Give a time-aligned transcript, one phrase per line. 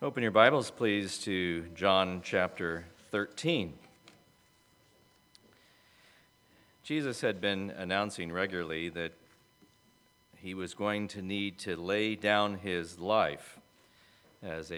[0.00, 3.74] Open your Bibles, please, to John chapter 13.
[6.84, 9.10] Jesus had been announcing regularly that
[10.36, 13.58] he was going to need to lay down his life
[14.40, 14.76] as a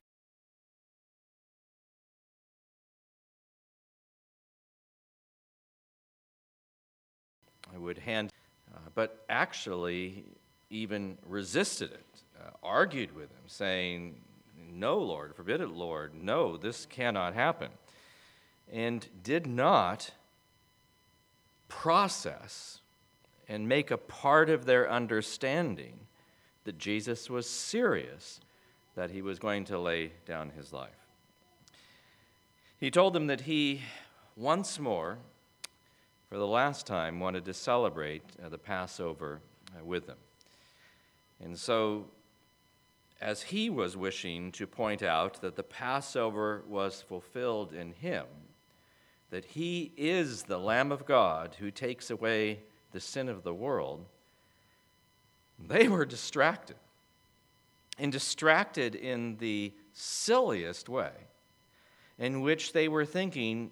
[7.70, 8.30] I would hand,
[8.74, 10.24] uh, but actually
[10.70, 14.14] even resisted it, uh, argued with him, saying,
[14.72, 16.14] no, Lord, forbid it, Lord.
[16.14, 17.70] No, this cannot happen.
[18.72, 20.12] And did not
[21.68, 22.80] process
[23.48, 25.94] and make a part of their understanding
[26.64, 28.40] that Jesus was serious,
[28.94, 30.90] that he was going to lay down his life.
[32.78, 33.82] He told them that he
[34.36, 35.18] once more,
[36.28, 39.40] for the last time, wanted to celebrate uh, the Passover
[39.76, 40.16] uh, with them.
[41.42, 42.06] And so
[43.20, 48.24] as he was wishing to point out that the Passover was fulfilled in him,
[49.30, 52.60] that he is the Lamb of God who takes away
[52.92, 54.06] the sin of the world,
[55.68, 56.76] they were distracted.
[57.98, 61.10] And distracted in the silliest way,
[62.18, 63.70] in which they were thinking,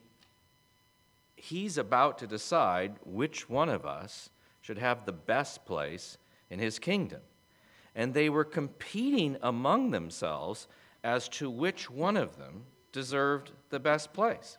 [1.34, 4.28] he's about to decide which one of us
[4.60, 6.18] should have the best place
[6.50, 7.22] in his kingdom
[7.98, 10.68] and they were competing among themselves
[11.02, 14.56] as to which one of them deserved the best place.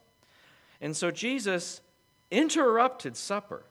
[0.82, 1.80] And so Jesus
[2.30, 3.64] interrupted supper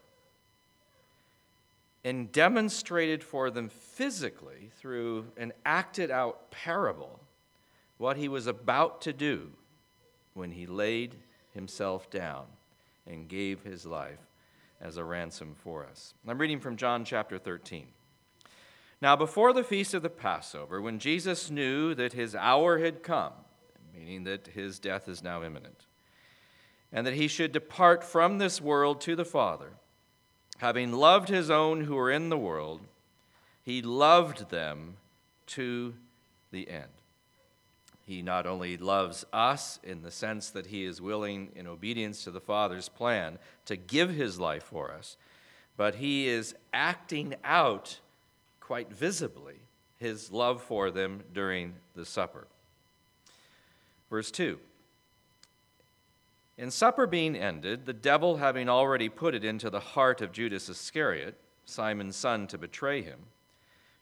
[2.02, 7.20] and demonstrated for them physically through an acted out parable
[7.98, 9.50] what he was about to do
[10.32, 11.14] when he laid
[11.52, 12.46] himself down
[13.06, 14.30] and gave his life
[14.80, 16.14] as a ransom for us.
[16.26, 17.86] I'm reading from John chapter 13.
[19.00, 23.32] Now, before the feast of the Passover, when Jesus knew that his hour had come,
[23.94, 25.86] meaning that his death is now imminent,
[26.92, 29.74] and that he should depart from this world to the Father,
[30.58, 32.80] having loved his own who were in the world,
[33.62, 34.96] he loved them
[35.46, 35.94] to
[36.50, 36.88] the end.
[38.04, 42.30] He not only loves us in the sense that he is willing, in obedience to
[42.30, 45.16] the Father's plan, to give his life for us,
[45.76, 48.00] but he is acting out
[48.68, 49.54] quite visibly
[49.96, 52.46] his love for them during the supper.
[54.10, 54.58] Verse 2
[56.58, 60.68] In supper being ended, the devil having already put it into the heart of Judas
[60.68, 61.34] Iscariot,
[61.64, 63.20] Simon's son, to betray him,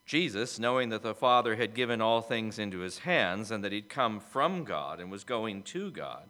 [0.05, 3.87] Jesus, knowing that the Father had given all things into his hands and that he'd
[3.87, 6.29] come from God and was going to God,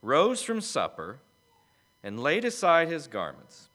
[0.00, 1.18] rose from supper
[2.04, 3.68] and laid aside his garments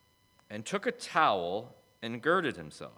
[0.50, 2.94] and took a towel and girded himself.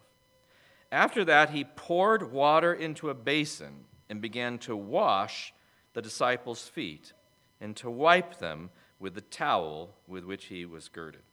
[0.94, 5.52] After that, he poured water into a basin and began to wash
[5.94, 7.14] the disciples' feet
[7.60, 11.24] and to wipe them with the towel with which he was girded.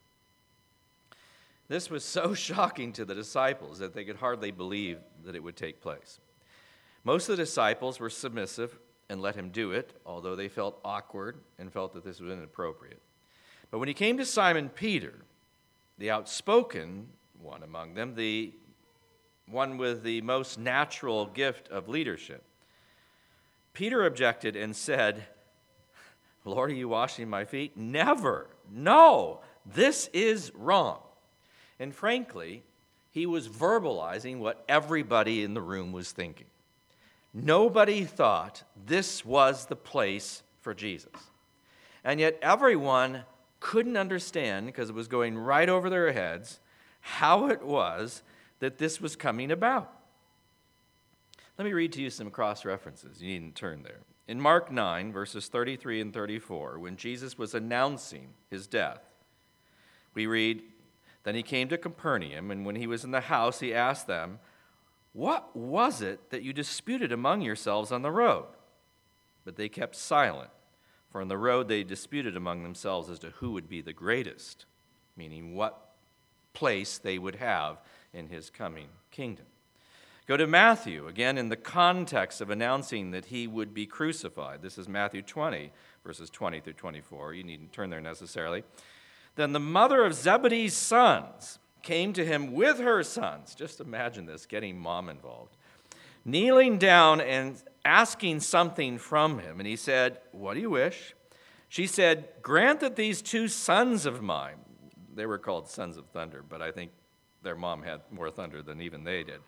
[1.68, 5.56] This was so shocking to the disciples that they could hardly believe that it would
[5.56, 6.20] take place.
[7.04, 8.78] Most of the disciples were submissive
[9.10, 13.02] and let him do it, although they felt awkward and felt that this was inappropriate.
[13.70, 15.16] But when he came to Simon Peter,
[15.98, 17.08] the outspoken
[17.42, 18.54] one among them, the
[19.50, 22.42] one with the most natural gift of leadership.
[23.72, 25.24] Peter objected and said,
[26.44, 27.76] Lord, are you washing my feet?
[27.76, 28.48] Never.
[28.70, 31.00] No, this is wrong.
[31.78, 32.62] And frankly,
[33.10, 36.46] he was verbalizing what everybody in the room was thinking.
[37.32, 41.12] Nobody thought this was the place for Jesus.
[42.02, 43.24] And yet, everyone
[43.60, 46.60] couldn't understand, because it was going right over their heads,
[47.00, 48.22] how it was
[48.60, 49.90] that this was coming about.
[51.58, 53.20] Let me read to you some cross references.
[53.20, 54.00] You needn't turn there.
[54.28, 59.02] In Mark 9, verses 33 and 34, when Jesus was announcing his death,
[60.14, 60.62] we read,
[61.24, 64.38] Then he came to Capernaum, and when he was in the house, he asked them,
[65.12, 68.46] What was it that you disputed among yourselves on the road?
[69.44, 70.50] But they kept silent,
[71.10, 74.64] for on the road they disputed among themselves as to who would be the greatest,
[75.16, 75.90] meaning what
[76.52, 77.78] place they would have
[78.12, 79.46] in his coming kingdom.
[80.26, 84.62] Go to Matthew, again in the context of announcing that he would be crucified.
[84.62, 85.72] This is Matthew 20,
[86.04, 87.34] verses 20 through 24.
[87.34, 88.62] You needn't turn there necessarily.
[89.34, 93.54] Then the mother of Zebedee's sons came to him with her sons.
[93.54, 95.56] Just imagine this, getting mom involved.
[96.24, 99.58] Kneeling down and asking something from him.
[99.58, 101.14] And he said, What do you wish?
[101.68, 104.56] She said, Grant that these two sons of mine,
[105.14, 106.90] they were called sons of thunder, but I think
[107.42, 109.40] their mom had more thunder than even they did.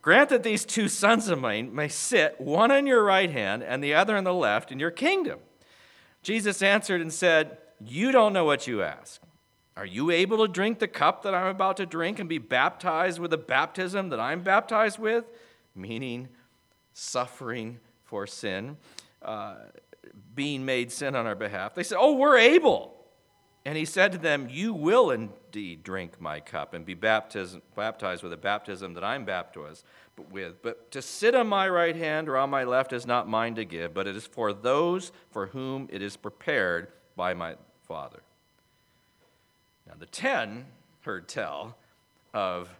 [0.00, 3.82] Grant that these two sons of mine may sit, one on your right hand and
[3.82, 5.38] the other on the left, in your kingdom.
[6.22, 9.20] Jesus answered and said, You don't know what you ask.
[9.76, 13.18] Are you able to drink the cup that I'm about to drink and be baptized
[13.18, 15.24] with the baptism that I'm baptized with?
[15.74, 16.28] Meaning
[16.92, 18.76] suffering for sin,
[19.22, 19.54] uh,
[20.34, 21.74] being made sin on our behalf.
[21.74, 22.94] They said, Oh, we're able.
[23.64, 25.10] And he said to them, You will
[25.54, 29.84] indeed drink my cup and be baptized, baptized with a baptism that I'm baptized
[30.30, 30.62] with.
[30.62, 33.66] But to sit on my right hand or on my left is not mine to
[33.66, 37.56] give, but it is for those for whom it is prepared by my
[37.86, 38.22] Father.
[39.86, 40.64] Now, the ten
[41.02, 41.76] heard tell
[42.32, 42.70] of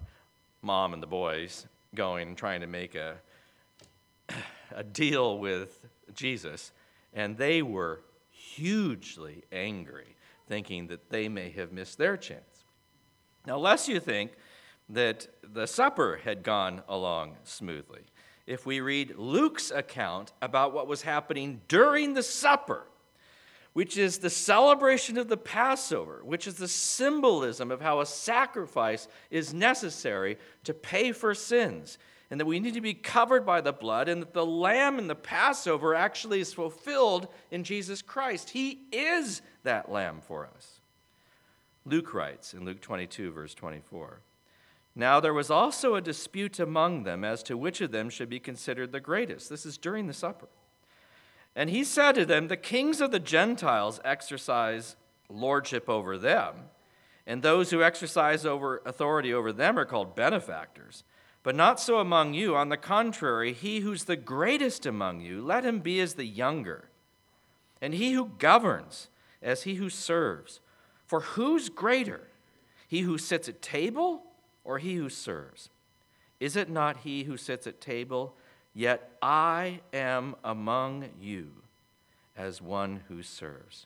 [0.62, 3.16] mom and the boys going and trying to make a,
[4.74, 5.84] a deal with
[6.14, 6.72] Jesus,
[7.12, 10.16] and they were hugely angry
[10.48, 12.51] thinking that they may have missed their chance.
[13.47, 14.33] Now, lest you think
[14.89, 18.03] that the supper had gone along smoothly,
[18.47, 22.87] if we read Luke's account about what was happening during the supper,
[23.73, 29.09] which is the celebration of the Passover, which is the symbolism of how a sacrifice
[29.31, 31.99] is necessary to pay for sins,
[32.31, 35.06] and that we need to be covered by the blood, and that the lamb in
[35.06, 38.50] the Passover actually is fulfilled in Jesus Christ.
[38.50, 40.71] He is that lamb for us.
[41.84, 44.20] Luke writes in Luke 22, verse 24
[44.94, 48.40] Now there was also a dispute among them as to which of them should be
[48.40, 49.49] considered the greatest.
[49.49, 50.49] This is during the supper.
[51.55, 54.96] And he said to them, The kings of the Gentiles exercise
[55.29, 56.55] lordship over them,
[57.26, 61.05] and those who exercise over authority over them are called benefactors.
[61.43, 62.55] But not so among you.
[62.55, 66.88] On the contrary, he who's the greatest among you, let him be as the younger.
[67.81, 69.08] And he who governs,
[69.43, 70.61] as he who serves.
[71.12, 72.23] For who's greater,
[72.88, 74.23] he who sits at table
[74.64, 75.69] or he who serves?
[76.41, 78.35] Is it not he who sits at table?
[78.73, 81.50] Yet I am among you
[82.35, 83.85] as one who serves.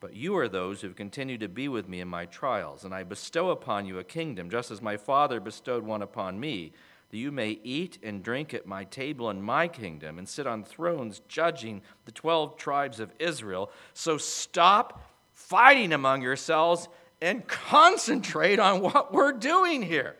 [0.00, 2.92] But you are those who have continued to be with me in my trials, and
[2.92, 6.72] I bestow upon you a kingdom, just as my Father bestowed one upon me,
[7.10, 10.64] that you may eat and drink at my table in my kingdom, and sit on
[10.64, 13.70] thrones judging the twelve tribes of Israel.
[13.94, 16.88] So stop fighting among yourselves
[17.20, 20.16] and concentrate on what we're doing here.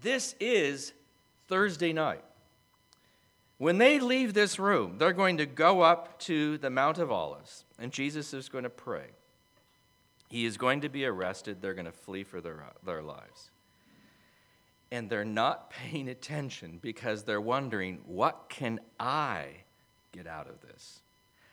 [0.00, 0.92] This is
[1.48, 2.24] Thursday night.
[3.58, 7.64] When they leave this room, they're going to go up to the Mount of Olives,
[7.78, 9.06] and Jesus is going to pray.
[10.28, 11.60] He is going to be arrested.
[11.60, 13.50] They're going to flee for their, their lives.
[14.90, 19.46] And they're not paying attention because they're wondering, what can I
[20.12, 21.00] get out of this?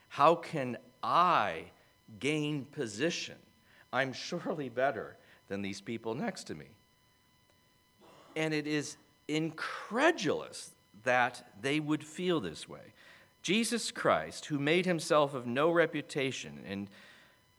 [0.10, 1.66] How can I
[2.20, 3.36] gain position?
[3.94, 5.18] I'm surely better
[5.48, 6.68] than these people next to me.
[8.36, 10.72] And it is incredulous
[11.04, 12.94] that they would feel this way.
[13.42, 16.88] Jesus Christ, who made himself of no reputation and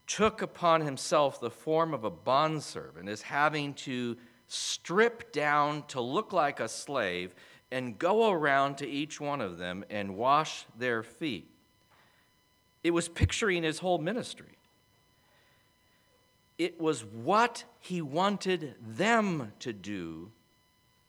[0.07, 4.17] took upon himself the form of a bondservant, is having to
[4.47, 7.35] strip down to look like a slave
[7.71, 11.52] and go around to each one of them and wash their feet.
[12.83, 14.59] It was picturing his whole ministry.
[16.59, 20.31] It was what he wanted them to do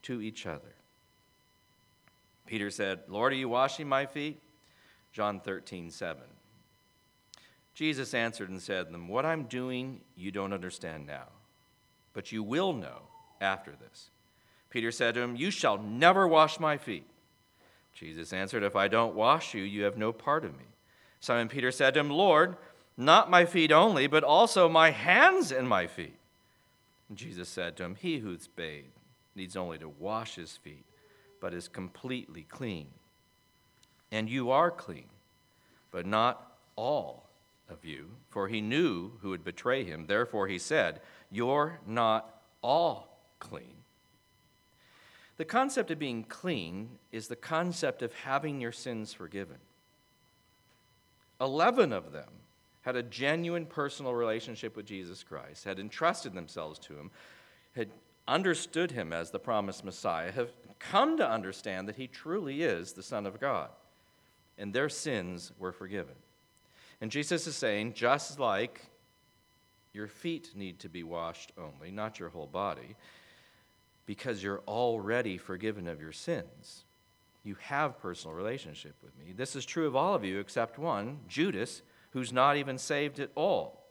[0.04, 0.74] to each other.
[2.46, 4.40] Peter said, Lord, are you washing my feet?
[5.12, 6.22] John 13, 7.
[7.74, 11.28] Jesus answered and said to them, What I'm doing, you don't understand now,
[12.14, 13.02] but you will know
[13.42, 14.10] after this.
[14.70, 17.06] Peter said to him, You shall never wash my feet.
[17.94, 20.66] Jesus answered, If I don't wash you, you have no part of me.
[21.24, 22.58] Simon Peter said to him, Lord,
[22.98, 26.20] not my feet only, but also my hands and my feet.
[27.08, 28.90] And Jesus said to him, He who's bathed
[29.34, 30.84] needs only to wash his feet,
[31.40, 32.88] but is completely clean.
[34.12, 35.06] And you are clean,
[35.92, 37.30] but not all
[37.70, 40.08] of you, for he knew who would betray him.
[40.08, 41.00] Therefore he said,
[41.32, 43.76] You're not all clean.
[45.38, 49.60] The concept of being clean is the concept of having your sins forgiven.
[51.44, 52.30] Eleven of them
[52.84, 57.12] had a genuine personal relationship with Jesus Christ, had entrusted themselves to him,
[57.76, 57.90] had
[58.28, 63.04] understood him as the promised Messiah have come to understand that he truly is the
[63.04, 63.70] Son of God,
[64.58, 66.16] and their sins were forgiven.
[67.02, 68.86] And Jesus is saying, just like
[69.92, 72.96] your feet need to be washed only, not your whole body,
[74.06, 76.86] because you're already forgiven of your sins.
[77.44, 79.34] You have personal relationship with me.
[79.36, 81.82] This is true of all of you except one, Judas,
[82.12, 83.84] who's not even saved at all.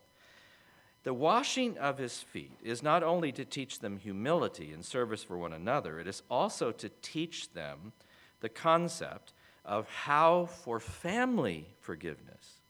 [1.04, 5.36] The washing of his feet is not only to teach them humility and service for
[5.36, 7.92] one another, it is also to teach them
[8.40, 9.32] the concept
[9.64, 12.60] of how, for family forgiveness,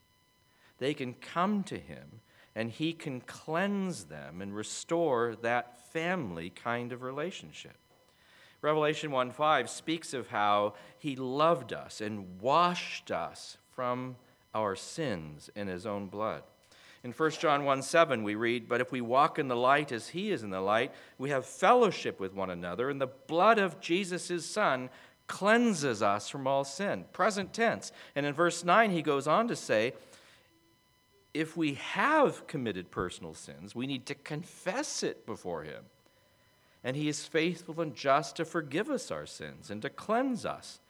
[0.79, 2.21] they can come to him
[2.55, 7.77] and he can cleanse them and restore that family kind of relationship.
[8.63, 14.17] Revelation 1 5 speaks of how he loved us and washed us from
[14.55, 16.45] our sins in his own blood.
[17.03, 20.11] In 1 John 1 7, we read, But if we walk in the light as
[20.11, 23.81] he is in the light, we have fellowship with one another, and the blood of
[23.81, 24.89] Jesus, his son,
[25.27, 27.05] cleanses us from all sin.
[27.13, 27.91] Present tense.
[28.15, 29.95] And in verse 9, he goes on to say,
[31.35, 35.83] If we have committed personal sins, we need to confess it before him
[36.85, 40.81] and he is faithful and just to forgive us our sins and to cleanse us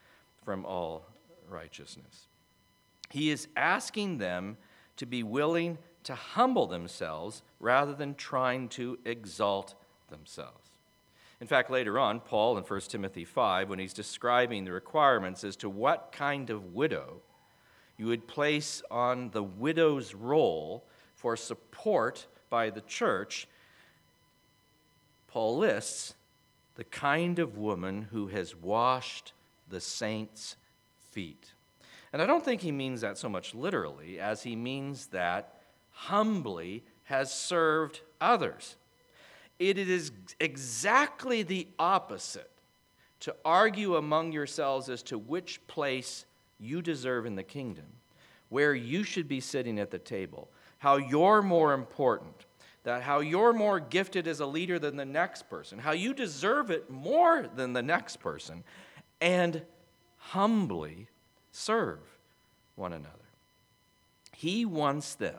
[0.44, 1.06] from all
[1.49, 2.28] righteousness.
[3.11, 4.56] He is asking them
[4.96, 9.75] to be willing to humble themselves rather than trying to exalt
[10.11, 10.70] themselves.
[11.40, 15.56] In fact, later on, Paul in 1 Timothy 5, when he's describing the requirements as
[15.56, 17.20] to what kind of widow
[17.99, 20.84] you would place on the widow's roll
[21.14, 23.49] for support by the church,
[25.33, 26.15] Paul lists
[26.75, 29.33] the kind of woman who has washed
[29.67, 30.57] the saints'
[31.11, 31.55] feet.
[32.12, 35.55] And I don't think he means that so much literally as he means that
[35.91, 38.77] humbly has served others.
[39.59, 42.51] It is exactly the opposite
[43.21, 46.27] to argue among yourselves as to which place
[46.61, 47.87] you deserve in the kingdom,
[48.51, 52.45] where you should be sitting at the table, how you're more important
[52.85, 56.71] that how you're more gifted as a leader than the next person, how you deserve
[56.71, 58.65] it more than the next person,
[59.21, 59.62] and
[60.17, 61.07] humbly
[61.53, 62.01] serve
[62.75, 63.12] one another.
[64.35, 65.39] He wants them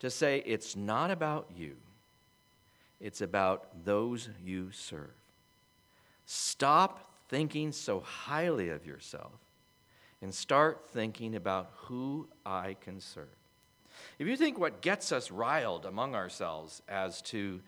[0.00, 1.76] to say, It's not about you,
[3.00, 5.10] it's about those you serve.
[6.26, 9.32] Stop thinking so highly of yourself
[10.22, 13.26] and start thinking about who I can serve.
[14.18, 17.60] If you think what gets us riled among ourselves as to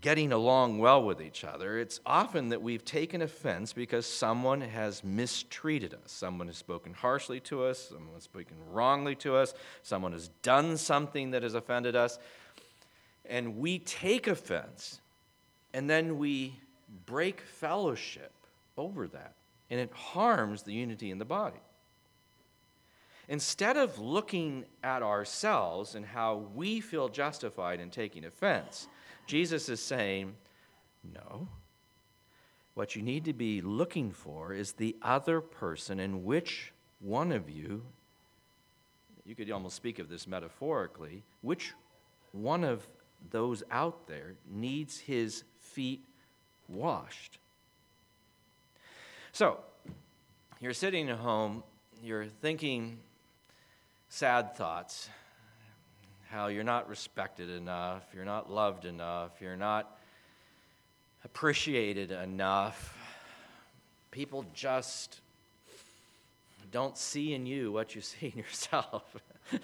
[0.00, 5.02] getting along well with each other, it's often that we've taken offense because someone has
[5.02, 6.12] mistreated us.
[6.12, 10.76] Someone has spoken harshly to us, someone has spoken wrongly to us, someone has done
[10.76, 12.18] something that has offended us.
[13.24, 15.00] And we take offense,
[15.74, 16.54] and then we
[17.04, 18.32] break fellowship
[18.76, 19.34] over that.
[19.70, 21.60] And it harms the unity in the body.
[23.28, 28.88] Instead of looking at ourselves and how we feel justified in taking offense,
[29.26, 30.34] Jesus is saying,
[31.14, 31.46] no.
[32.74, 37.50] What you need to be looking for is the other person in which one of
[37.50, 37.82] you,
[39.26, 41.74] you could almost speak of this metaphorically, which
[42.32, 42.86] one of
[43.30, 46.04] those out there needs his feet
[46.68, 47.38] washed.
[49.32, 49.58] So,
[50.60, 51.62] you're sitting at home,
[52.02, 52.98] you're thinking,
[54.08, 55.08] sad thoughts
[56.30, 59.98] how you're not respected enough, you're not loved enough, you're not
[61.24, 62.94] appreciated enough.
[64.10, 65.20] People just
[66.70, 69.16] don't see in you what you see in yourself.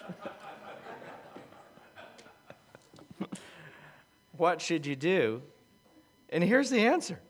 [4.36, 5.42] what should you do?
[6.30, 7.20] And here's the answer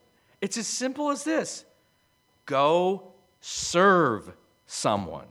[0.41, 1.65] it's as simple as this
[2.47, 4.33] go serve
[4.67, 5.27] someone.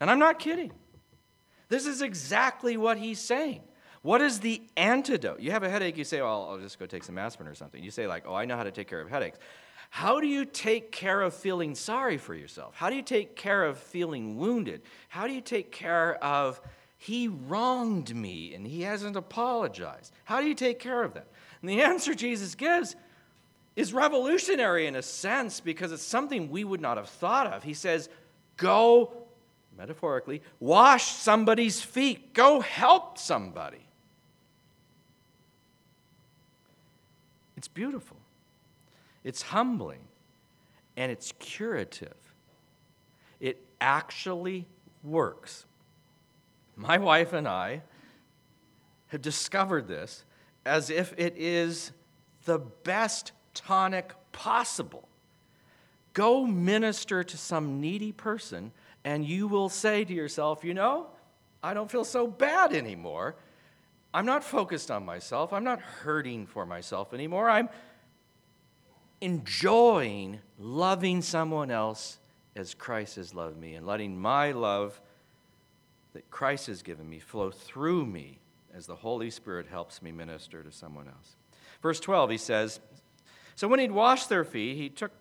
[0.00, 0.72] And I'm not kidding.
[1.68, 3.62] This is exactly what he's saying.
[4.02, 5.40] What is the antidote?
[5.40, 7.82] You have a headache, you say, well, I'll just go take some aspirin or something.
[7.82, 9.38] You say, like, oh, I know how to take care of headaches.
[9.88, 12.74] How do you take care of feeling sorry for yourself?
[12.74, 14.82] How do you take care of feeling wounded?
[15.08, 16.60] How do you take care of,
[16.98, 20.12] he wronged me and he hasn't apologized?
[20.24, 21.28] How do you take care of that?
[21.62, 22.96] And the answer Jesus gives
[23.76, 27.62] is revolutionary in a sense because it's something we would not have thought of.
[27.62, 28.08] He says,
[28.56, 29.23] Go
[29.76, 32.34] metaphorically, wash somebody's feet.
[32.34, 33.86] Go help somebody.
[37.56, 38.18] It's beautiful,
[39.22, 40.00] it's humbling,
[40.96, 42.14] and it's curative.
[43.40, 44.66] It actually
[45.02, 45.64] works.
[46.76, 47.82] My wife and I
[49.08, 50.24] have discovered this
[50.66, 51.92] as if it is
[52.44, 55.08] the best tonic possible.
[56.12, 58.72] Go minister to some needy person
[59.04, 61.08] and you will say to yourself, you know,
[61.62, 63.36] I don't feel so bad anymore.
[64.12, 65.52] I'm not focused on myself.
[65.52, 67.50] I'm not hurting for myself anymore.
[67.50, 67.68] I'm
[69.20, 72.18] enjoying loving someone else
[72.56, 75.00] as Christ has loved me and letting my love
[76.12, 78.38] that Christ has given me flow through me
[78.72, 81.36] as the Holy Spirit helps me minister to someone else.
[81.82, 82.80] Verse 12, he says,
[83.56, 85.12] So when he'd washed their feet, he took,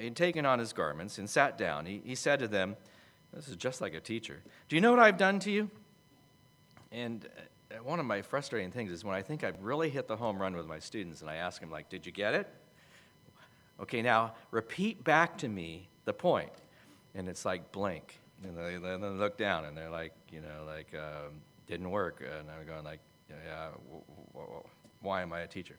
[0.00, 1.86] he'd taken on his garments and sat down.
[1.86, 2.76] He, he said to them,
[3.36, 4.42] This is just like a teacher.
[4.68, 5.70] Do you know what I've done to you?
[6.90, 7.28] And
[7.70, 10.40] uh, one of my frustrating things is when I think I've really hit the home
[10.40, 12.48] run with my students and I ask them, like, Did you get it?
[13.78, 16.50] Okay, now repeat back to me the point.
[17.14, 18.18] And it's like blank.
[18.42, 21.32] And they, they look down and they're like, you know, like, um,
[21.66, 22.22] didn't work.
[22.22, 23.68] And I'm going like, yeah,
[25.02, 25.76] why am I a teacher?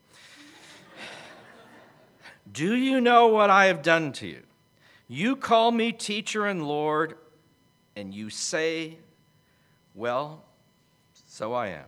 [2.52, 4.44] Do you know what I have done to you?
[5.08, 7.16] You call me teacher and Lord,
[7.98, 8.96] and you say,
[9.96, 10.46] Well,
[11.26, 11.88] so I am.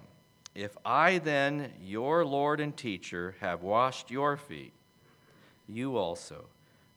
[0.56, 4.74] If I then, your Lord and teacher, have washed your feet,
[5.68, 6.46] you also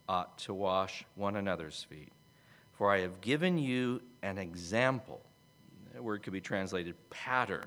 [0.08, 2.10] ought to wash one another's feet.
[2.72, 5.20] For I have given you an example.
[5.92, 7.66] That word could be translated pattern.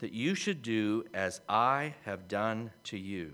[0.00, 3.32] That you should do as I have done to you.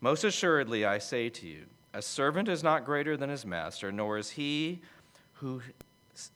[0.00, 4.16] Most assuredly, I say to you, a servant is not greater than his master, nor
[4.16, 4.80] is he
[5.34, 5.60] who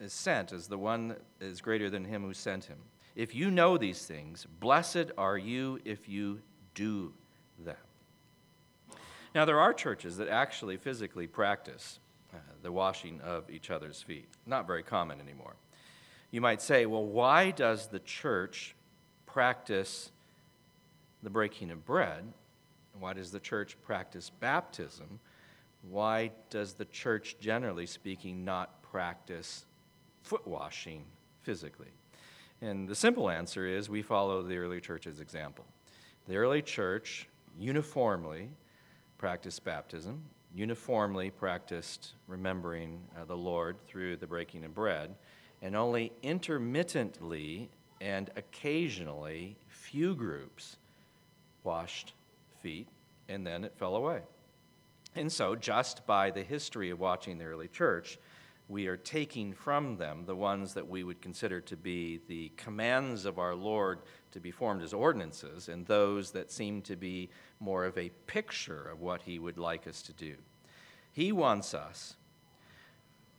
[0.01, 2.79] is sent as the one is greater than him who sent him.
[3.17, 6.41] If you know these things, blessed are you if you
[6.75, 7.13] do
[7.59, 7.77] them.
[9.35, 11.99] Now, there are churches that actually physically practice
[12.33, 14.29] uh, the washing of each other's feet.
[14.47, 15.55] Not very common anymore.
[16.31, 18.75] You might say, well, why does the church
[19.27, 20.11] practice
[21.23, 22.25] the breaking of bread?
[22.99, 25.21] Why does the church practice baptism?
[25.83, 29.65] Why does the church, generally speaking, not practice
[30.23, 31.05] foot washing
[31.43, 31.93] physically?
[32.63, 35.65] And the simple answer is we follow the early church's example.
[36.29, 38.51] The early church uniformly
[39.19, 40.23] practiced baptism,
[40.55, 45.15] uniformly practiced remembering uh, the Lord through the breaking of bread,
[45.63, 50.77] and only intermittently and occasionally few groups
[51.65, 52.15] washed
[52.63, 52.89] feet,
[53.29, 54.21] and then it fell away.
[55.15, 58.19] And so, just by the history of watching the early church,
[58.71, 63.25] we are taking from them the ones that we would consider to be the commands
[63.25, 63.99] of our Lord
[64.31, 68.89] to be formed as ordinances, and those that seem to be more of a picture
[68.89, 70.37] of what He would like us to do.
[71.11, 72.15] He wants us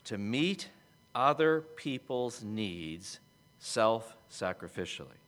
[0.04, 0.68] to meet
[1.16, 3.22] other people's needs
[3.58, 5.22] self sacrificially.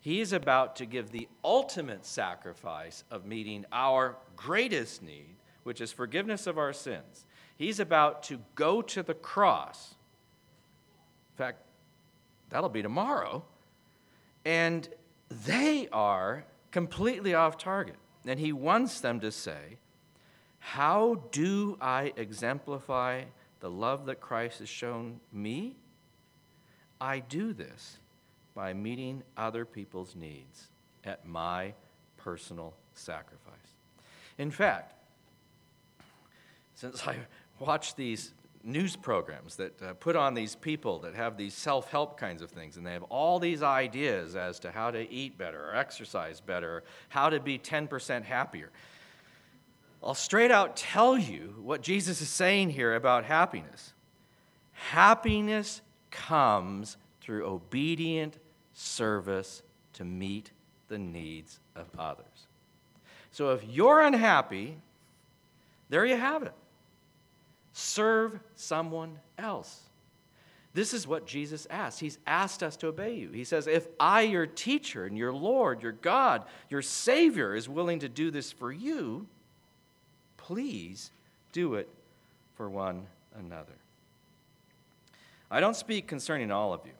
[0.00, 5.33] He is about to give the ultimate sacrifice of meeting our greatest need,
[5.64, 7.26] which is forgiveness of our sins.
[7.56, 9.94] He's about to go to the cross.
[11.32, 11.58] In fact,
[12.50, 13.44] that'll be tomorrow.
[14.44, 14.88] And
[15.28, 17.96] they are completely off target.
[18.26, 19.78] And he wants them to say,
[20.58, 23.24] How do I exemplify
[23.60, 25.76] the love that Christ has shown me?
[27.00, 27.98] I do this
[28.54, 30.68] by meeting other people's needs
[31.04, 31.74] at my
[32.16, 33.54] personal sacrifice.
[34.38, 34.93] In fact,
[36.74, 37.16] since I
[37.58, 38.32] watch these
[38.64, 42.50] news programs that uh, put on these people that have these self help kinds of
[42.50, 46.40] things, and they have all these ideas as to how to eat better, or exercise
[46.40, 48.70] better, how to be 10% happier.
[50.02, 53.92] I'll straight out tell you what Jesus is saying here about happiness.
[54.72, 58.38] Happiness comes through obedient
[58.74, 59.62] service
[59.94, 60.50] to meet
[60.88, 62.26] the needs of others.
[63.32, 64.76] So if you're unhappy,
[65.88, 66.52] there you have it.
[67.74, 69.80] Serve someone else.
[70.74, 71.98] This is what Jesus asked.
[71.98, 73.30] He's asked us to obey you.
[73.30, 77.98] He says, If I, your teacher and your Lord, your God, your Savior, is willing
[77.98, 79.26] to do this for you,
[80.36, 81.10] please
[81.52, 81.88] do it
[82.56, 83.06] for one
[83.36, 83.74] another.
[85.50, 86.92] I don't speak concerning all of you.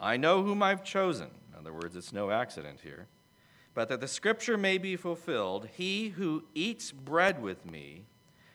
[0.00, 1.28] I know whom I've chosen.
[1.52, 3.06] In other words, it's no accident here.
[3.74, 8.02] But that the scripture may be fulfilled, he who eats bread with me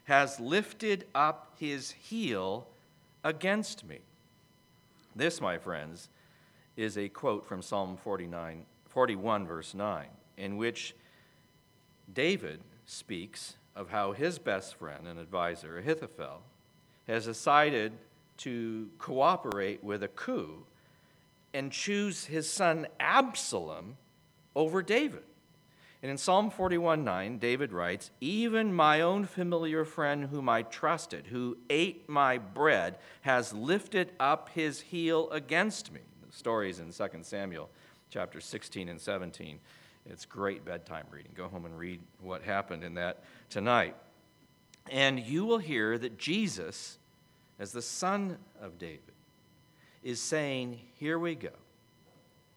[0.06, 2.68] has lifted up his heel
[3.24, 4.00] against me.
[5.16, 6.10] This, my friends,
[6.78, 10.96] is a quote from Psalm 49, 41, verse 9, in which
[12.14, 16.42] David speaks of how his best friend and advisor, Ahithophel,
[17.08, 17.94] has decided
[18.38, 20.66] to cooperate with a coup
[21.54, 23.98] and choose his son Absalom
[24.56, 25.24] over David.
[26.06, 31.26] And in Psalm 41 9, David writes, Even my own familiar friend whom I trusted,
[31.26, 36.02] who ate my bread, has lifted up his heel against me.
[36.24, 37.72] The story is in 2 Samuel
[38.12, 39.58] chapter 16 and 17.
[40.06, 41.32] It's great bedtime reading.
[41.34, 43.96] Go home and read what happened in that tonight.
[44.92, 47.00] And you will hear that Jesus,
[47.58, 49.00] as the son of David,
[50.04, 51.50] is saying, Here we go.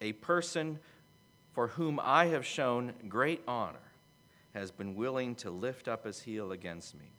[0.02, 0.80] a person
[1.58, 3.90] for whom I have shown great honor
[4.54, 7.10] has been willing to lift up his heel against me.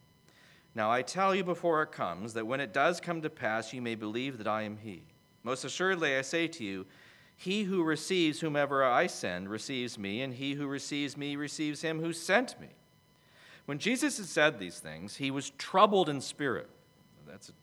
[0.74, 3.82] Now I tell you before it comes, that when it does come to pass, you
[3.82, 5.02] may believe that I am he.
[5.44, 6.86] Most assuredly, I say to you,
[7.36, 12.00] he who receives whomever I send receives me, and he who receives me receives him
[12.00, 12.70] who sent me.
[13.66, 16.70] When Jesus had said these things, he was troubled in spirit.
[17.28, 17.54] That's a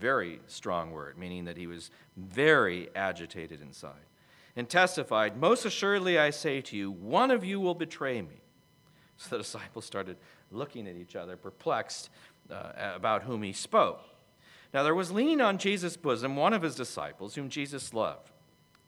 [0.00, 4.06] very strong word, meaning that he was very agitated inside,
[4.56, 8.40] and testified, Most assuredly, I say to you, one of you will betray me.
[9.16, 10.16] So the disciples started
[10.50, 12.10] looking at each other, perplexed
[12.50, 14.02] uh, about whom he spoke.
[14.74, 18.30] Now there was leaning on Jesus' bosom one of his disciples, whom Jesus loved.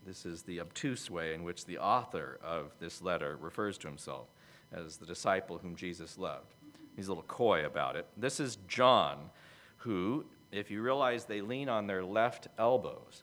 [0.07, 4.29] This is the obtuse way in which the author of this letter refers to himself
[4.73, 6.55] as the disciple whom Jesus loved.
[6.97, 8.07] He's a little coy about it.
[8.17, 9.31] This is John,
[9.79, 13.23] who, if you realize they lean on their left elbows,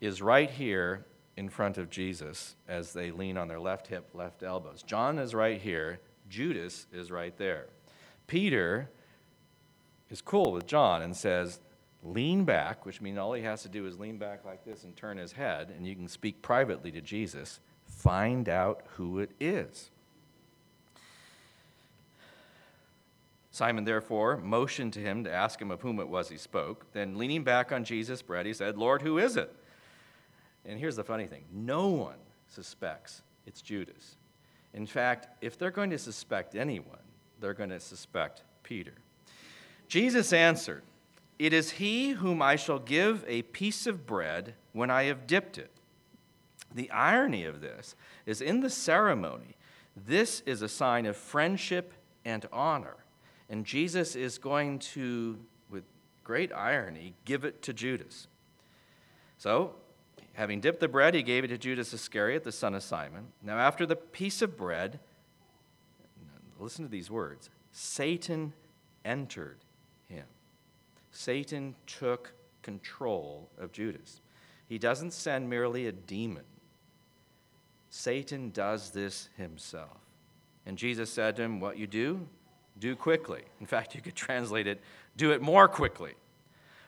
[0.00, 1.04] is right here
[1.36, 4.82] in front of Jesus as they lean on their left hip, left elbows.
[4.82, 7.66] John is right here, Judas is right there.
[8.26, 8.88] Peter
[10.10, 11.60] is cool with John and says,
[12.02, 14.96] lean back, which means all he has to do is lean back like this and
[14.96, 17.60] turn his head, and you can speak privately to Jesus.
[17.84, 19.90] Find out who it is.
[23.50, 26.92] Simon, therefore, motioned to him to ask him of whom it was he spoke.
[26.92, 29.54] Then, leaning back on Jesus' bread, he said, Lord, who is it?
[30.66, 34.16] And here's the funny thing no one suspects it's Judas.
[34.74, 36.98] In fact, if they're going to suspect anyone,
[37.40, 38.92] they're going to suspect Peter.
[39.88, 40.82] Jesus answered,
[41.38, 45.58] it is he whom I shall give a piece of bread when I have dipped
[45.58, 45.70] it.
[46.74, 49.56] The irony of this is in the ceremony,
[49.96, 51.92] this is a sign of friendship
[52.24, 52.96] and honor.
[53.48, 55.38] And Jesus is going to,
[55.70, 55.84] with
[56.24, 58.28] great irony, give it to Judas.
[59.38, 59.74] So,
[60.34, 63.28] having dipped the bread, he gave it to Judas Iscariot, the son of Simon.
[63.42, 65.00] Now, after the piece of bread,
[66.58, 68.52] listen to these words Satan
[69.04, 69.58] entered
[70.08, 70.26] him.
[71.10, 74.20] Satan took control of Judas.
[74.68, 76.44] He doesn't send merely a demon,
[77.88, 79.98] Satan does this himself.
[80.66, 82.26] And Jesus said to him, What you do,
[82.78, 83.42] do quickly.
[83.60, 84.82] In fact, you could translate it,
[85.16, 86.14] do it more quickly.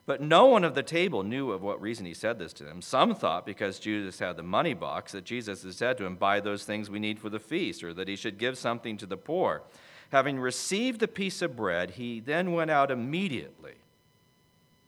[0.09, 2.81] But no one of the table knew of what reason he said this to them.
[2.81, 6.41] Some thought because Judas had the money box that Jesus had said to him, Buy
[6.41, 9.19] those things we need for the feast, or that he should give something to the
[9.19, 9.65] poor.
[10.11, 13.75] Having received the piece of bread, he then went out immediately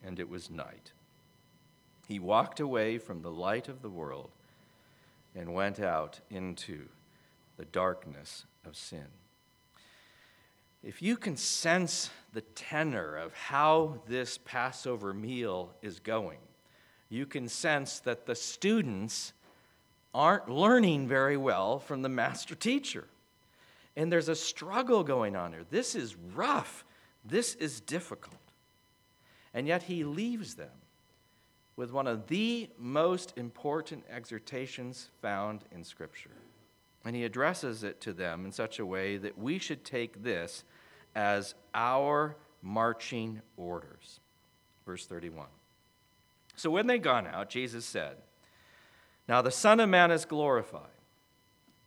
[0.02, 0.92] and it was night.
[2.08, 4.30] He walked away from the light of the world
[5.34, 6.86] and went out into
[7.58, 9.08] the darkness of sin.
[10.82, 16.38] If you can sense the tenor of how this Passover meal is going,
[17.10, 19.32] you can sense that the students
[20.14, 23.06] aren't learning very well from the master teacher.
[23.96, 25.64] And there's a struggle going on here.
[25.70, 26.84] This is rough.
[27.24, 28.36] This is difficult.
[29.52, 30.70] And yet he leaves them
[31.76, 36.30] with one of the most important exhortations found in Scripture.
[37.04, 40.64] And he addresses it to them in such a way that we should take this
[41.14, 44.20] as our marching orders.
[44.84, 45.46] Verse 31.
[46.56, 48.16] So when they gone out, Jesus said,
[49.26, 50.90] Now the Son of Man is glorified.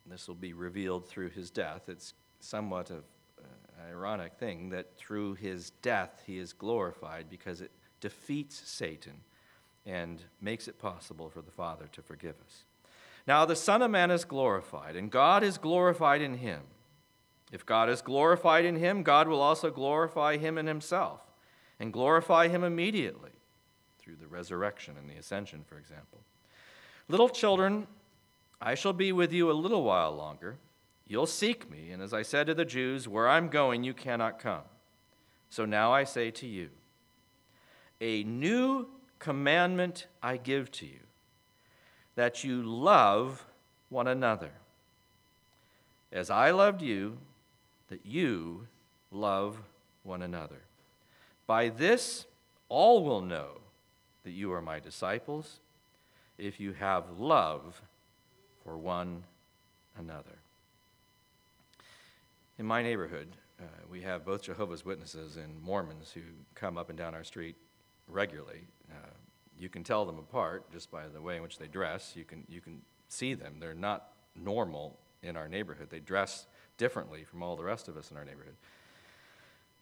[0.05, 1.83] This will be revealed through his death.
[1.87, 3.03] It's somewhat of
[3.37, 7.71] an ironic thing that through his death he is glorified because it
[8.01, 9.21] defeats Satan
[9.85, 12.63] and makes it possible for the Father to forgive us.
[13.25, 16.61] Now the Son of Man is glorified, and God is glorified in him.
[17.51, 21.21] If God is glorified in him, God will also glorify him in himself
[21.79, 23.31] and glorify him immediately
[23.99, 26.19] through the resurrection and the ascension, for example.
[27.07, 27.87] Little children,
[28.61, 30.57] I shall be with you a little while longer.
[31.07, 34.39] You'll seek me, and as I said to the Jews, where I'm going, you cannot
[34.39, 34.63] come.
[35.49, 36.69] So now I say to you,
[38.01, 38.87] a new
[39.19, 40.99] commandment I give to you,
[42.15, 43.45] that you love
[43.89, 44.51] one another.
[46.11, 47.17] As I loved you,
[47.89, 48.67] that you
[49.11, 49.57] love
[50.03, 50.61] one another.
[51.47, 52.25] By this,
[52.69, 53.61] all will know
[54.23, 55.59] that you are my disciples
[56.37, 57.81] if you have love
[58.63, 59.23] for one
[59.97, 60.37] another.
[62.57, 63.27] In my neighborhood,
[63.59, 66.21] uh, we have both Jehovah's Witnesses and Mormons who
[66.55, 67.55] come up and down our street
[68.07, 68.61] regularly.
[69.63, 72.15] You can tell them apart just by the way in which they dress.
[72.17, 73.55] You can, you can see them.
[73.61, 75.87] They're not normal in our neighborhood.
[75.89, 76.47] They dress
[76.77, 78.55] differently from all the rest of us in our neighborhood.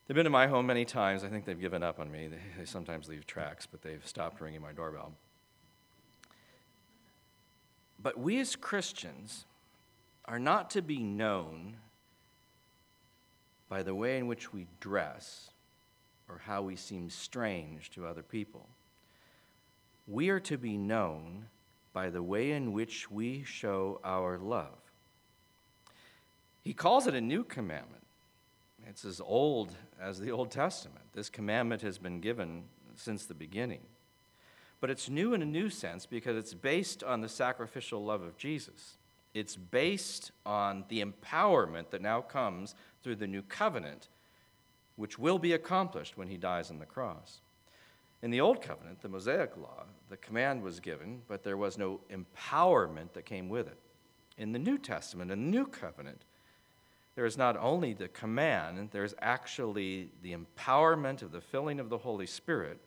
[0.06, 1.24] They've been to my home many times.
[1.24, 2.28] I think they've given up on me.
[2.28, 5.13] They, they sometimes leave tracks, but they've stopped ringing my doorbell.
[8.04, 9.46] But we as Christians
[10.26, 11.78] are not to be known
[13.67, 15.50] by the way in which we dress
[16.30, 18.67] or how we seem strange to other people.
[20.08, 21.46] We are to be known
[21.94, 24.78] by the way in which we show our love.
[26.64, 28.04] He calls it a new commandment.
[28.88, 31.06] It's as old as the Old Testament.
[31.14, 32.64] This commandment has been given
[32.96, 33.82] since the beginning.
[34.80, 38.38] But it's new in a new sense because it's based on the sacrificial love of
[38.38, 38.98] Jesus.
[39.34, 44.08] It's based on the empowerment that now comes through the new covenant,
[44.96, 47.40] which will be accomplished when he dies on the cross.
[48.22, 52.00] In the Old Covenant, the Mosaic Law, the command was given, but there was no
[52.12, 53.80] empowerment that came with it.
[54.38, 56.24] In the New Testament, in the New Covenant,
[57.16, 61.98] there is not only the command, there's actually the empowerment of the filling of the
[61.98, 62.80] Holy Spirit,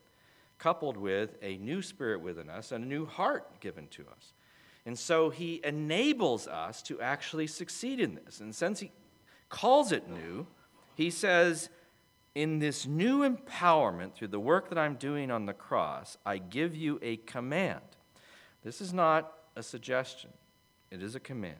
[0.59, 4.33] coupled with a new spirit within us and a new heart given to us.
[4.87, 8.41] And so he enables us to actually succeed in this.
[8.41, 8.93] And since he
[9.49, 10.47] calls it new,
[10.95, 11.71] he says,
[12.35, 16.75] In this new empowerment through the work that I'm doing on the cross, I give
[16.75, 17.81] you a command.
[18.65, 20.31] This is not a suggestion,
[20.91, 21.55] it is a command.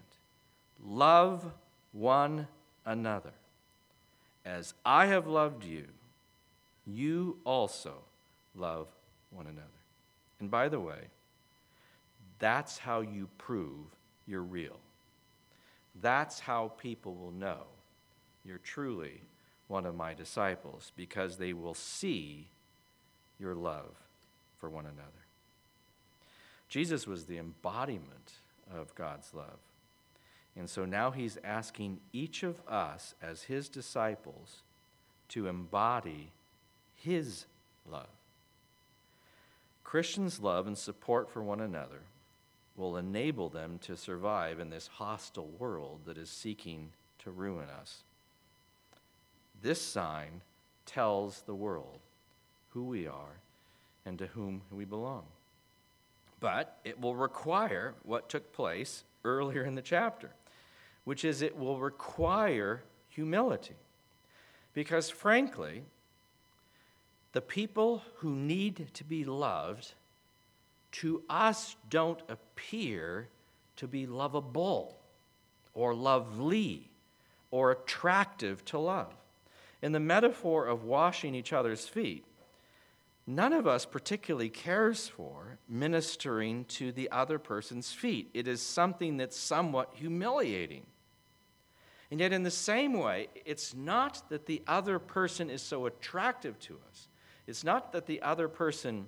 [0.85, 1.53] Love
[1.93, 2.49] one
[2.85, 3.33] another.
[4.45, 5.87] As I have loved you,
[6.87, 7.95] you also
[8.55, 8.89] love
[9.31, 9.69] one another.
[10.41, 11.09] And by the way,
[12.39, 13.87] that's how you prove
[14.27, 14.79] you're real.
[16.03, 17.61] That's how people will know
[18.45, 19.21] you're truly
[19.69, 22.49] one of my disciples because they will see
[23.39, 23.95] your love
[24.59, 25.11] for one another.
[26.69, 28.33] Jesus was the embodiment
[28.75, 29.59] of God's love.
[30.57, 34.63] And so now he's asking each of us as his disciples
[35.29, 36.31] to embody
[36.95, 37.47] his
[37.91, 38.07] love.
[39.83, 42.03] Christians' love and support for one another
[42.77, 48.03] will enable them to survive in this hostile world that is seeking to ruin us.
[49.63, 50.43] This sign
[50.87, 52.01] tells the world
[52.71, 53.41] who we are
[54.05, 55.25] and to whom we belong.
[56.41, 60.31] But it will require what took place earlier in the chapter
[61.05, 63.77] which is it will require humility.
[64.73, 65.83] Because frankly,
[67.33, 69.93] the people who need to be loved
[70.93, 73.29] to us don't appear
[73.77, 74.97] to be lovable
[75.75, 76.89] or lovely
[77.51, 79.13] or attractive to love.
[79.85, 82.25] In the metaphor of washing each other's feet,
[83.27, 88.31] none of us particularly cares for ministering to the other person's feet.
[88.33, 90.87] It is something that's somewhat humiliating.
[92.11, 96.59] And yet, in the same way, it's not that the other person is so attractive
[96.61, 97.09] to us,
[97.47, 99.07] it's not that the other person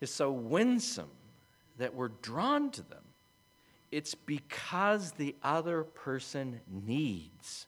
[0.00, 1.10] is so winsome
[1.76, 3.04] that we're drawn to them.
[3.92, 7.66] It's because the other person needs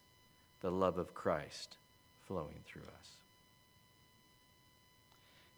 [0.67, 1.77] the love of Christ
[2.27, 3.11] flowing through us.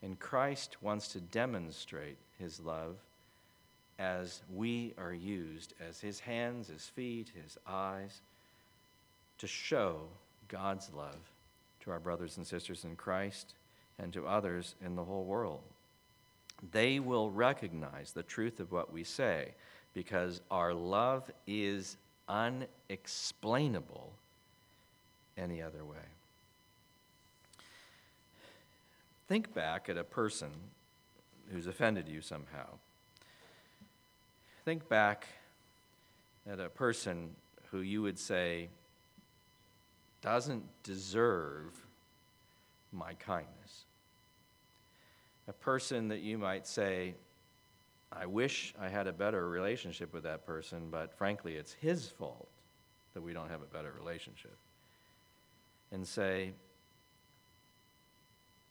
[0.03, 2.97] And Christ wants to demonstrate his love
[3.99, 8.21] as we are used as his hands, his feet, his eyes
[9.39, 10.01] to show
[10.47, 11.33] God's love
[11.85, 13.55] to our brothers and sisters in Christ
[13.99, 15.63] and to others in the whole world.
[16.71, 19.55] They will recognize the truth of what we say
[19.95, 21.97] because our love is
[22.29, 24.13] unexplainable
[25.39, 25.97] any other way.
[29.29, 30.51] Think back at a person
[31.53, 32.67] who's offended you somehow.
[34.65, 35.27] Think back
[36.51, 37.31] at a person
[37.71, 38.69] who you would say
[40.23, 41.73] doesn't deserve
[42.93, 43.85] my kindness.
[45.47, 47.15] A person that you might say,
[48.11, 52.49] I wish I had a better relationship with that person, but frankly, it's his fault
[53.15, 54.57] that we don't have a better relationship.
[55.91, 56.53] And say,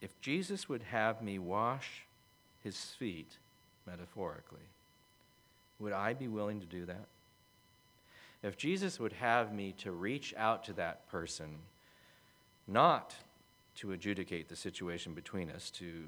[0.01, 2.03] if Jesus would have me wash
[2.63, 3.37] his feet,
[3.85, 4.59] metaphorically,
[5.79, 7.07] would I be willing to do that?
[8.43, 11.57] if Jesus would have me to reach out to that person,
[12.67, 13.15] not
[13.75, 16.03] to adjudicate the situation between us, to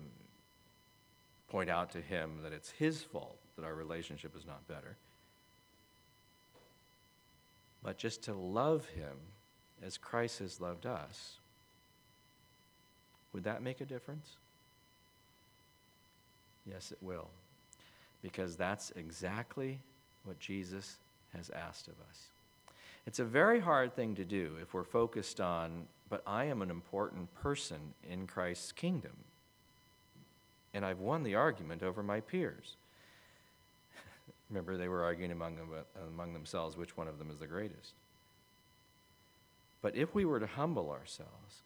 [1.50, 4.95] point out to him that it's his fault that our relationship is not better,
[7.84, 9.17] but just to love him
[9.86, 11.36] as Christ has loved us,
[13.34, 14.32] would that make a difference?
[16.65, 17.28] Yes, it will.
[18.22, 19.80] Because that's exactly
[20.26, 20.98] what Jesus
[21.36, 22.28] has asked of us.
[23.08, 26.70] It's a very hard thing to do if we're focused on, but I am an
[26.70, 29.13] important person in Christ's kingdom.
[30.74, 32.76] And I've won the argument over my peers.
[34.50, 35.70] Remember, they were arguing among, them,
[36.13, 37.94] among themselves which one of them is the greatest.
[39.82, 41.63] But if we were to humble ourselves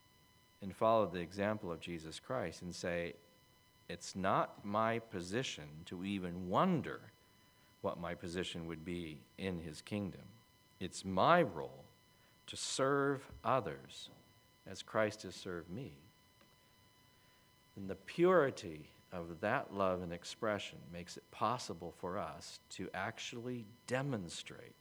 [0.61, 3.13] and follow the example of Jesus Christ and say,
[3.89, 6.99] it's not my position to even wonder
[7.81, 10.21] what my position would be in his kingdom.
[10.79, 11.83] It's my role
[12.47, 14.09] to serve others
[14.69, 15.91] as Christ has served me.
[17.75, 23.65] And the purity of that love and expression makes it possible for us to actually
[23.87, 24.75] demonstrate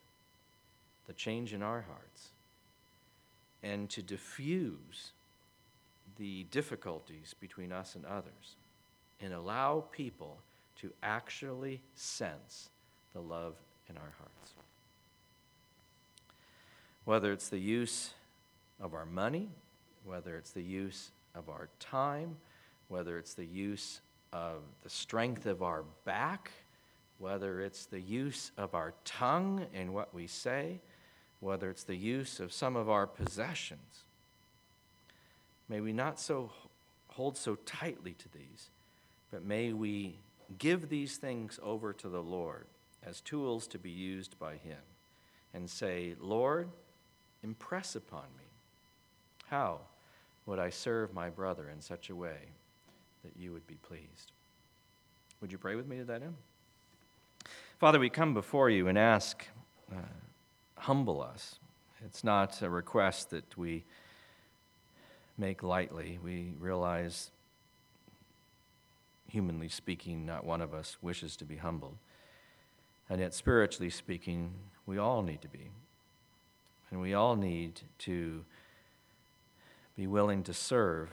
[1.06, 2.30] the change in our hearts
[3.62, 5.12] and to diffuse
[6.18, 8.56] the difficulties between us and others
[9.20, 10.38] and allow people
[10.76, 12.68] to actually sense
[13.12, 13.54] the love
[13.88, 14.52] in our hearts.
[17.04, 18.10] Whether it's the use
[18.80, 19.48] of our money,
[20.04, 22.36] whether it's the use of our time,
[22.88, 24.00] whether it's the use
[24.32, 26.50] of the strength of our back,
[27.18, 30.80] whether it's the use of our tongue in what we say,
[31.42, 34.04] whether it's the use of some of our possessions.
[35.68, 36.52] May we not so
[37.08, 38.70] hold so tightly to these,
[39.32, 40.18] but may we
[40.58, 42.66] give these things over to the Lord
[43.04, 44.78] as tools to be used by Him
[45.52, 46.68] and say, Lord,
[47.42, 48.44] impress upon me.
[49.48, 49.80] How
[50.46, 52.38] would I serve my brother in such a way
[53.24, 54.30] that you would be pleased?
[55.40, 56.36] Would you pray with me to that end?
[57.80, 59.44] Father, we come before you and ask,
[59.90, 59.96] uh,
[60.82, 61.60] humble us.
[62.04, 63.84] It's not a request that we
[65.38, 66.18] make lightly.
[66.22, 67.30] We realize,
[69.28, 71.98] humanly speaking, not one of us wishes to be humbled.
[73.08, 75.70] And yet, spiritually speaking, we all need to be.
[76.90, 78.44] And we all need to
[79.96, 81.10] be willing to serve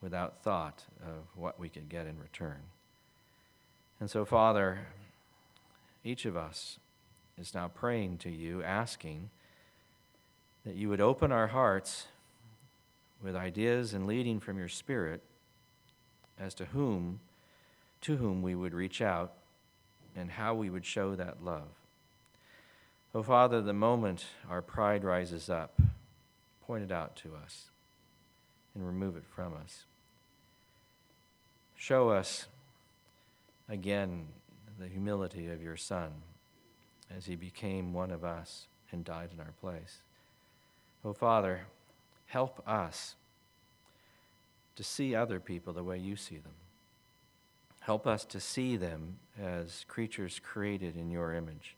[0.00, 2.60] without thought of what we could get in return.
[3.98, 4.86] And so, Father,
[6.04, 6.78] each of us
[7.38, 9.30] is now praying to you, asking
[10.66, 12.06] that you would open our hearts
[13.22, 15.22] with ideas and leading from your Spirit
[16.38, 17.20] as to whom,
[18.00, 19.32] to whom we would reach out
[20.16, 21.68] and how we would show that love.
[23.14, 25.80] Oh, Father, the moment our pride rises up,
[26.66, 27.70] point it out to us
[28.74, 29.84] and remove it from us.
[31.76, 32.46] Show us
[33.68, 34.26] again
[34.78, 36.10] the humility of your Son
[37.16, 39.98] as he became one of us and died in our place.
[41.04, 41.62] Oh, Father,
[42.26, 43.14] help us
[44.76, 46.52] to see other people the way you see them.
[47.80, 51.74] Help us to see them as creatures created in your image,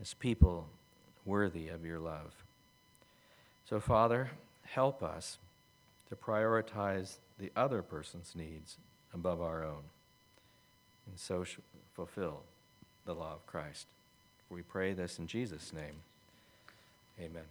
[0.00, 0.68] as people
[1.24, 2.44] worthy of your love.
[3.68, 4.30] So, Father,
[4.64, 5.38] help us
[6.08, 8.76] to prioritize the other person's needs
[9.14, 9.84] above our own,
[11.06, 11.44] and so
[11.94, 12.42] fulfill
[13.04, 13.86] the law of Christ.
[14.50, 16.02] We pray this in Jesus' name.
[17.20, 17.44] Amen.